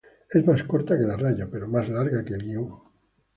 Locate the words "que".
0.97-1.03, 2.25-2.33